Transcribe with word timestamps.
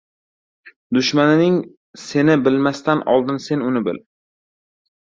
•Dushmaning 0.99 1.59
seni 2.07 2.39
bilmasdan 2.49 3.07
oldin 3.17 3.43
sen 3.49 3.67
uni 3.71 3.89
bil. 3.91 4.07